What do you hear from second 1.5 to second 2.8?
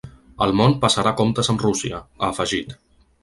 amb Rússia, ha afegit.